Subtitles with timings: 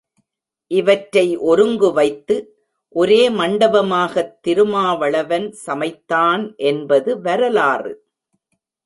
[0.67, 2.55] இவற்றை ஒருங்கு வைத்து
[2.89, 8.05] ஒரே மண்டபமாகத் திருமாவளவன் சமைத்தான் என்பது வரலாறு.